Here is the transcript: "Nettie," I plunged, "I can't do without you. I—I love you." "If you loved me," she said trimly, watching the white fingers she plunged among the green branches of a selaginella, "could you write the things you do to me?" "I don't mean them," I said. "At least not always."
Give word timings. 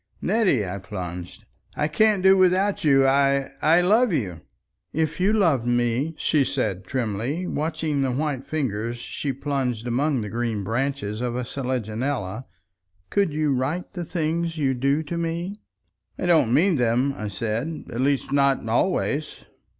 "Nettie," 0.19 0.65
I 0.65 0.79
plunged, 0.79 1.45
"I 1.75 1.87
can't 1.87 2.23
do 2.23 2.35
without 2.35 2.83
you. 2.83 3.05
I—I 3.05 3.81
love 3.81 4.11
you." 4.11 4.41
"If 4.93 5.19
you 5.19 5.31
loved 5.31 5.67
me," 5.67 6.15
she 6.17 6.43
said 6.43 6.85
trimly, 6.85 7.45
watching 7.45 8.01
the 8.01 8.09
white 8.11 8.43
fingers 8.47 8.97
she 8.97 9.31
plunged 9.31 9.85
among 9.85 10.21
the 10.21 10.29
green 10.29 10.63
branches 10.63 11.21
of 11.21 11.35
a 11.35 11.43
selaginella, 11.45 12.45
"could 13.11 13.31
you 13.31 13.53
write 13.53 13.93
the 13.93 14.03
things 14.03 14.57
you 14.57 14.73
do 14.73 15.03
to 15.03 15.19
me?" 15.19 15.53
"I 16.17 16.25
don't 16.25 16.51
mean 16.51 16.77
them," 16.77 17.13
I 17.15 17.27
said. 17.27 17.85
"At 17.93 18.01
least 18.01 18.31
not 18.31 18.67
always." 18.67 19.45